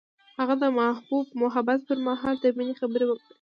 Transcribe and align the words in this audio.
هغه 0.39 0.55
د 0.63 0.65
محبوب 0.79 1.25
محبت 1.41 1.79
پر 1.87 1.97
مهال 2.07 2.35
د 2.39 2.45
مینې 2.57 2.73
خبرې 2.81 3.05
وکړې. 3.07 3.27